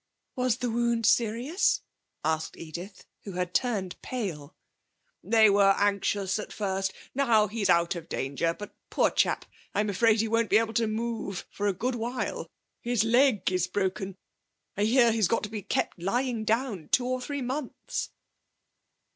[0.35, 1.83] 'Was the wound serious?'
[2.25, 4.55] asked Edith, who had turned pale.
[5.23, 6.91] 'They were anxious at first.
[7.13, 8.55] Now he's out of danger.
[8.55, 9.45] But, poor chap,
[9.75, 12.47] I'm afraid he won't be able to move for a good while.
[12.81, 14.15] His leg is broken.
[14.75, 18.09] I hear he's got to be kept lying down two or three months.'